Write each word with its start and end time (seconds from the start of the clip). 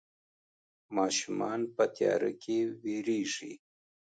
ماشومان 0.97 1.59
په 1.75 1.83
تياره 1.95 2.31
کې 2.41 2.57
ويرېږي. 2.83 3.53